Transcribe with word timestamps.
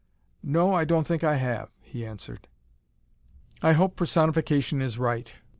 "No, 0.41 0.73
I 0.73 0.83
don't 0.83 1.05
think 1.05 1.23
I 1.23 1.35
have," 1.35 1.69
he 1.79 2.03
answered. 2.03 2.47
"I 3.61 3.73
hope 3.73 3.95
personification 3.95 4.81
is 4.81 4.97
right. 4.97 5.31